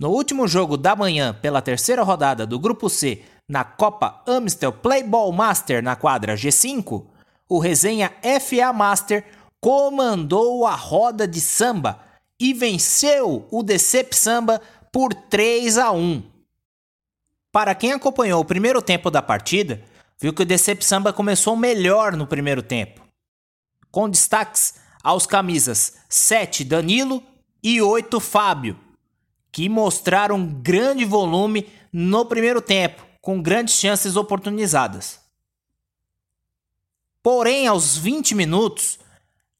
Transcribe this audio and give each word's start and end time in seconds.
No 0.00 0.10
último 0.10 0.46
jogo 0.46 0.76
da 0.76 0.94
manhã, 0.94 1.34
pela 1.34 1.60
terceira 1.60 2.04
rodada 2.04 2.46
do 2.46 2.56
Grupo 2.56 2.88
C 2.88 3.24
na 3.48 3.64
Copa 3.64 4.22
Amstel 4.24 4.72
Playball 4.72 5.32
Master 5.32 5.82
na 5.82 5.96
quadra 5.96 6.36
G5, 6.36 7.04
o 7.48 7.58
Resenha 7.58 8.14
FA 8.40 8.72
Master 8.72 9.26
comandou 9.60 10.64
a 10.64 10.76
roda 10.76 11.26
de 11.26 11.40
samba 11.40 11.98
e 12.38 12.54
venceu 12.54 13.48
o 13.50 13.60
Decep 13.64 14.14
Samba 14.14 14.62
por 14.92 15.12
3 15.12 15.78
a 15.78 15.90
1. 15.90 16.22
Para 17.50 17.74
quem 17.74 17.92
acompanhou 17.92 18.40
o 18.40 18.44
primeiro 18.44 18.80
tempo 18.80 19.10
da 19.10 19.20
partida, 19.20 19.82
viu 20.20 20.32
que 20.32 20.42
o 20.42 20.46
Decep 20.46 20.84
Samba 20.84 21.12
começou 21.12 21.56
melhor 21.56 22.14
no 22.16 22.24
primeiro 22.24 22.62
tempo, 22.62 23.00
com 23.90 24.08
destaques 24.08 24.74
aos 25.02 25.26
camisas 25.26 25.96
7 26.08 26.62
Danilo 26.62 27.20
e 27.60 27.82
8 27.82 28.20
Fábio, 28.20 28.78
que 29.58 29.68
mostraram 29.68 30.46
grande 30.46 31.04
volume 31.04 31.68
no 31.92 32.24
primeiro 32.24 32.62
tempo, 32.62 33.04
com 33.20 33.42
grandes 33.42 33.74
chances 33.74 34.14
oportunizadas. 34.14 35.18
Porém, 37.20 37.66
aos 37.66 37.96
20 37.96 38.36
minutos, 38.36 39.00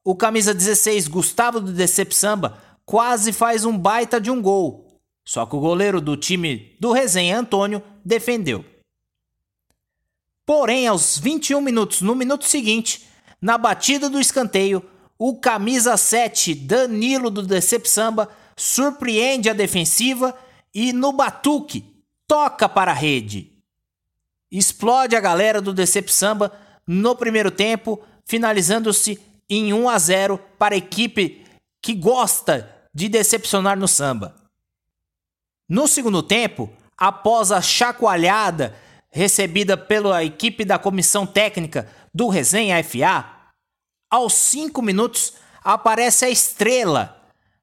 o 0.04 0.14
camisa 0.14 0.54
16 0.54 1.08
Gustavo 1.08 1.58
do 1.58 1.72
Decep 1.72 2.14
Samba 2.14 2.62
quase 2.86 3.32
faz 3.32 3.64
um 3.64 3.76
baita 3.76 4.20
de 4.20 4.30
um 4.30 4.40
gol. 4.40 5.00
Só 5.24 5.44
que 5.44 5.56
o 5.56 5.60
goleiro 5.60 6.00
do 6.00 6.16
time 6.16 6.76
do 6.78 6.92
Resenha 6.92 7.36
Antônio 7.36 7.82
defendeu. 8.04 8.64
Porém, 10.46 10.86
aos 10.86 11.18
21 11.18 11.60
minutos, 11.60 12.02
no 12.02 12.14
minuto 12.14 12.44
seguinte, 12.44 13.04
na 13.42 13.58
batida 13.58 14.08
do 14.08 14.20
escanteio, 14.20 14.80
o 15.18 15.40
camisa 15.40 15.96
7 15.96 16.54
Danilo 16.54 17.30
do 17.30 17.42
Decep 17.42 17.90
Samba 17.90 18.28
surpreende 18.58 19.48
a 19.48 19.54
defensiva 19.54 20.36
e 20.74 20.92
no 20.92 21.12
batuque 21.12 22.04
toca 22.26 22.68
para 22.68 22.90
a 22.90 22.94
rede. 22.94 23.52
Explode 24.50 25.14
a 25.14 25.20
galera 25.20 25.62
do 25.62 25.72
Decep 25.72 26.12
Samba 26.12 26.52
no 26.86 27.14
primeiro 27.14 27.50
tempo, 27.50 28.02
finalizando-se 28.26 29.20
em 29.48 29.72
1 29.72 29.88
a 29.88 29.98
0 29.98 30.40
para 30.58 30.74
a 30.74 30.78
equipe 30.78 31.46
que 31.80 31.94
gosta 31.94 32.70
de 32.92 33.08
decepcionar 33.08 33.78
no 33.78 33.86
samba. 33.86 34.34
No 35.68 35.86
segundo 35.86 36.22
tempo, 36.22 36.70
após 36.96 37.52
a 37.52 37.62
chacoalhada 37.62 38.74
recebida 39.10 39.76
pela 39.76 40.24
equipe 40.24 40.64
da 40.64 40.78
comissão 40.78 41.26
técnica 41.26 41.88
do 42.12 42.28
Resenha 42.28 42.82
FA, 42.82 43.52
aos 44.10 44.32
5 44.34 44.82
minutos 44.82 45.34
aparece 45.62 46.24
a 46.24 46.30
estrela. 46.30 47.17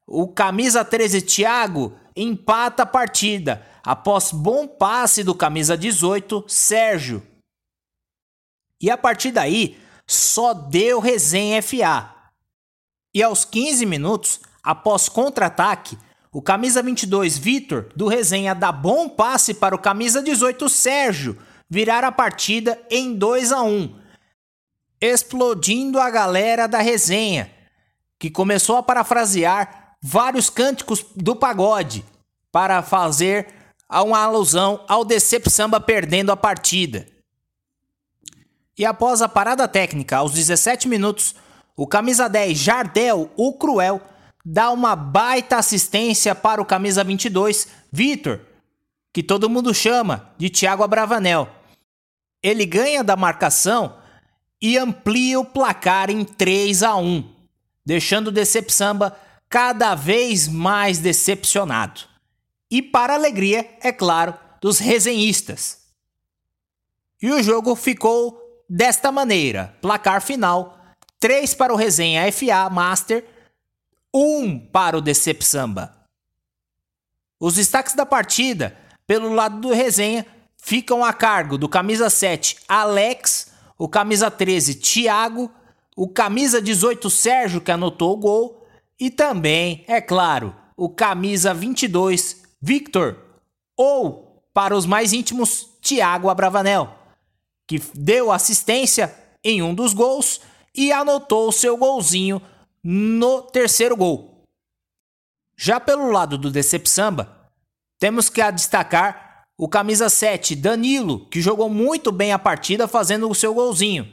O 0.08 0.28
camisa 0.28 0.86
13 0.86 1.22
Thiago 1.22 1.94
empata 2.16 2.84
a 2.84 2.86
partida 2.86 3.66
após 3.84 4.32
bom 4.32 4.68
passe 4.68 5.24
do 5.24 5.34
camisa 5.34 5.78
18 5.78 6.46
Sérgio. 6.48 7.26
E 8.80 8.90
a 8.90 8.98
partir 8.98 9.32
daí, 9.32 9.80
só 10.06 10.54
deu 10.54 11.00
Resenha 11.00 11.62
FA. 11.62 12.14
E 13.14 13.24
aos 13.24 13.46
15 13.46 13.86
minutos, 13.86 14.42
após 14.64 15.10
contra-ataque, 15.10 15.98
o 16.32 16.42
camisa 16.42 16.84
22 16.84 17.38
Vitor 17.38 17.90
do 17.96 18.08
Resenha 18.08 18.54
dá 18.54 18.72
bom 18.72 19.08
passe 19.10 19.54
para 19.54 19.74
o 19.74 19.80
camisa 19.80 20.22
18 20.22 20.68
Sérgio 20.70 21.38
virar 21.70 22.04
a 22.04 22.12
partida 22.12 22.80
em 22.92 23.16
2 23.16 23.52
a 23.52 23.64
1, 23.64 23.96
explodindo 25.02 26.00
a 26.00 26.10
galera 26.10 26.68
da 26.68 26.80
Resenha, 26.80 27.52
que 28.20 28.30
começou 28.30 28.78
a 28.78 28.84
parafrasear 28.84 29.85
vários 30.08 30.52
cânticos 30.52 31.04
do 31.16 31.36
pagode 31.36 32.06
para 32.52 32.84
fazer 32.84 33.48
uma 33.90 34.20
alusão 34.20 34.86
ao 34.88 35.04
Decep 35.04 35.50
Samba 35.50 35.80
perdendo 35.80 36.32
a 36.32 36.38
partida. 36.38 37.08
E 38.78 38.86
após 38.86 39.24
a 39.24 39.28
parada 39.28 39.68
técnica, 39.68 40.18
aos 40.18 40.32
17 40.34 40.88
minutos, 40.88 41.34
o 41.76 41.88
camisa 41.88 42.30
10 42.30 42.56
Jardel, 42.56 43.32
o 43.36 43.54
Cruel, 43.54 44.00
dá 44.46 44.70
uma 44.70 44.96
baita 44.96 45.58
assistência 45.58 46.36
para 46.36 46.62
o 46.62 46.66
camisa 46.66 47.04
22, 47.04 47.68
Vitor, 47.92 48.42
que 49.12 49.24
todo 49.24 49.50
mundo 49.50 49.74
chama 49.74 50.30
de 50.38 50.52
Thiago 50.52 50.84
Abravanel. 50.84 51.50
Ele 52.44 52.68
ganha 52.68 53.04
da 53.04 53.16
marcação 53.16 53.98
e 54.62 54.78
amplia 54.78 55.40
o 55.40 55.46
placar 55.46 56.12
em 56.12 56.24
3 56.24 56.84
a 56.84 56.96
1, 56.96 57.28
deixando 57.84 58.28
o 58.28 58.32
Decepsamba 58.32 59.25
cada 59.50 59.96
vez 59.96 60.48
mais 60.48 61.00
decepcionado. 61.00 62.02
E 62.70 62.82
para 62.82 63.14
alegria, 63.14 63.78
é 63.82 63.92
claro, 63.92 64.34
dos 64.62 64.80
resenhistas. 64.80 65.86
E 67.22 67.32
o 67.32 67.42
jogo 67.42 67.76
ficou 67.76 68.64
desta 68.70 69.12
maneira: 69.12 69.76
placar 69.82 70.22
final 70.22 70.78
3 71.20 71.54
para 71.54 71.74
o 71.74 71.78
Resenha 71.78 72.32
FA 72.32 72.70
Master 72.70 73.26
um 74.14 74.58
para 74.58 74.98
o 74.98 75.02
Decep 75.02 75.44
Samba. 75.44 75.94
Os 77.38 77.56
destaques 77.56 77.94
da 77.94 78.06
partida, 78.06 78.78
pelo 79.06 79.34
lado 79.34 79.60
do 79.60 79.74
resenha, 79.74 80.26
ficam 80.58 81.04
a 81.04 81.12
cargo 81.12 81.58
do 81.58 81.68
camisa 81.68 82.10
7 82.10 82.58
Alex, 82.66 83.52
o 83.78 83.90
camisa 83.90 84.32
13 84.32 84.76
Thiago, 84.76 85.52
o 85.98 86.08
camisa 86.08 86.62
18 86.62 87.10
Sérgio 87.10 87.60
que 87.60 87.72
anotou 87.72 88.14
o 88.14 88.18
gol 88.18 88.65
e 89.00 89.10
também, 89.10 89.84
é 89.88 90.00
claro, 90.00 90.56
o 90.78 90.90
camisa 90.90 91.54
22 91.54 92.44
Victor 92.62 93.18
ou 93.78 94.44
para 94.54 94.76
os 94.76 94.86
mais 94.86 95.14
íntimos 95.14 95.70
Thiago 95.82 96.30
Abravanel, 96.30 96.98
que 97.68 97.80
deu 97.94 98.32
assistência 98.32 99.14
em 99.44 99.62
um 99.62 99.74
dos 99.74 99.94
gols 99.94 100.42
e 100.74 100.92
anotou 100.92 101.50
o 101.50 101.52
seu 101.52 101.78
golzinho 101.78 102.42
no 102.84 103.42
terceiro 103.42 103.96
gol. 103.96 104.44
Já 105.58 105.80
pelo 105.80 106.12
lado 106.12 106.38
do 106.38 106.52
Decep 106.52 106.90
Samba, 106.90 107.50
temos 108.00 108.30
que 108.30 108.52
destacar 108.52 109.46
o 109.58 109.70
camisa 109.70 110.10
7 110.10 110.56
Danilo, 110.56 111.28
que 111.28 111.42
jogou 111.42 111.70
muito 111.70 112.12
bem 112.12 112.34
a 112.34 112.40
partida 112.40 112.88
fazendo 112.88 113.30
o 113.30 113.36
seu 113.36 113.54
golzinho. 113.54 114.08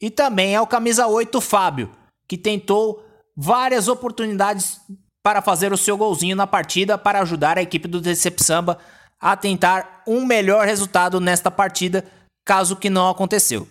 E 0.00 0.10
também 0.10 0.54
é 0.54 0.60
o 0.60 0.66
camisa 0.66 1.06
8 1.06 1.40
Fábio, 1.40 1.92
que 2.26 2.36
tentou 2.36 3.05
várias 3.36 3.86
oportunidades 3.86 4.80
para 5.22 5.42
fazer 5.42 5.72
o 5.72 5.76
seu 5.76 5.96
golzinho 5.96 6.36
na 6.36 6.46
partida 6.46 6.96
para 6.96 7.20
ajudar 7.20 7.58
a 7.58 7.62
equipe 7.62 7.86
do 7.86 8.00
Decep 8.00 8.42
Samba 8.42 8.78
a 9.20 9.36
tentar 9.36 10.02
um 10.06 10.24
melhor 10.24 10.66
resultado 10.66 11.20
nesta 11.20 11.50
partida, 11.50 12.04
caso 12.44 12.76
que 12.76 12.88
não 12.88 13.10
aconteceu. 13.10 13.68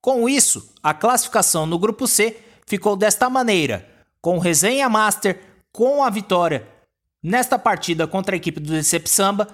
Com 0.00 0.28
isso, 0.28 0.74
a 0.82 0.94
classificação 0.94 1.66
no 1.66 1.78
grupo 1.78 2.06
C 2.06 2.36
ficou 2.66 2.96
desta 2.96 3.28
maneira, 3.28 3.88
com 4.20 4.38
resenha 4.38 4.88
master 4.88 5.40
com 5.72 6.04
a 6.04 6.10
vitória 6.10 6.66
nesta 7.22 7.58
partida 7.58 8.06
contra 8.06 8.34
a 8.34 8.38
equipe 8.38 8.60
do 8.60 8.72
Decep 8.72 9.08
Samba, 9.08 9.48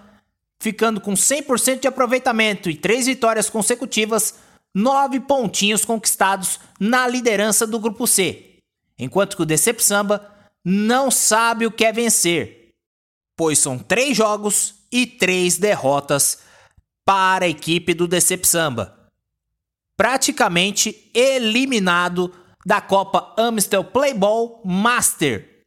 ficando 0.60 1.00
com 1.00 1.14
100% 1.14 1.80
de 1.80 1.88
aproveitamento 1.88 2.70
e 2.70 2.76
três 2.76 3.06
vitórias 3.06 3.50
consecutivas, 3.50 4.34
nove 4.74 5.20
pontinhos 5.20 5.84
conquistados 5.84 6.60
na 6.80 7.06
liderança 7.06 7.66
do 7.66 7.78
grupo 7.78 8.06
C, 8.06 8.55
enquanto 8.98 9.36
que 9.36 9.42
o 9.42 9.46
Decep 9.46 9.82
Samba 9.82 10.30
não 10.64 11.10
sabe 11.10 11.66
o 11.66 11.70
que 11.70 11.84
é 11.84 11.92
vencer, 11.92 12.74
pois 13.36 13.58
são 13.58 13.78
três 13.78 14.16
jogos 14.16 14.74
e 14.90 15.06
três 15.06 15.58
derrotas 15.58 16.40
para 17.04 17.44
a 17.44 17.48
equipe 17.48 17.94
do 17.94 18.08
Decep 18.08 18.46
Samba, 18.46 19.08
praticamente 19.96 21.10
eliminado 21.14 22.32
da 22.64 22.80
Copa 22.80 23.34
Amstel 23.38 23.84
Playball 23.84 24.60
Master. 24.64 25.64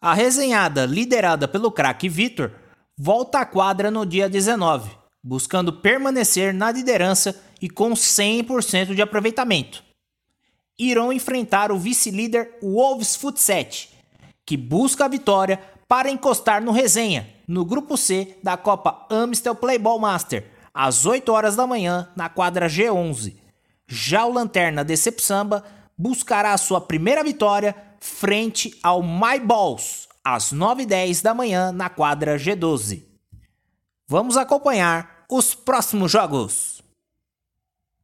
A 0.00 0.14
resenhada, 0.14 0.86
liderada 0.86 1.48
pelo 1.48 1.72
craque 1.72 2.08
Vitor, 2.08 2.52
volta 2.96 3.40
à 3.40 3.46
quadra 3.46 3.90
no 3.90 4.06
dia 4.06 4.28
19, 4.28 4.90
buscando 5.22 5.72
permanecer 5.72 6.54
na 6.54 6.70
liderança 6.70 7.40
e 7.60 7.68
com 7.68 7.92
100% 7.92 8.94
de 8.94 9.02
aproveitamento. 9.02 9.82
Irão 10.78 11.12
enfrentar 11.12 11.70
o 11.70 11.78
vice-líder 11.78 12.58
Wolves 12.62 13.16
Futset, 13.16 13.90
que 14.44 14.56
busca 14.56 15.04
a 15.04 15.08
vitória 15.08 15.60
para 15.86 16.10
encostar 16.10 16.62
no 16.62 16.72
resenha, 16.72 17.28
no 17.46 17.64
grupo 17.64 17.96
C 17.96 18.36
da 18.42 18.56
Copa 18.56 19.06
Amstel 19.10 19.54
Playball 19.54 19.98
Master, 19.98 20.50
às 20.72 21.04
8 21.04 21.30
horas 21.30 21.54
da 21.54 21.66
manhã, 21.66 22.08
na 22.16 22.28
quadra 22.28 22.66
G11. 22.66 23.36
Já 23.86 24.24
o 24.24 24.32
Lanterna 24.32 24.82
Decep 24.82 25.22
Samba 25.22 25.62
buscará 25.96 26.56
sua 26.56 26.80
primeira 26.80 27.22
vitória 27.22 27.76
frente 28.00 28.76
ao 28.82 29.02
My 29.02 29.38
Balls, 29.38 30.08
às 30.24 30.52
9h10 30.52 31.22
da 31.22 31.34
manhã 31.34 31.70
na 31.72 31.88
quadra 31.88 32.36
G12. 32.38 33.04
Vamos 34.08 34.36
acompanhar 34.36 35.24
os 35.30 35.54
próximos 35.54 36.10
jogos. 36.10 36.81